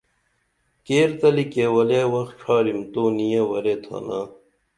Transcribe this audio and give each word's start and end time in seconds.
کیرتلی 0.85 1.45
کیولے 1.53 2.01
وخ 2.11 2.27
ڇھارِم 2.39 2.79
تو 2.93 3.03
نیہ 3.17 3.41
ورے 3.49 3.75
تھانا 3.83 4.19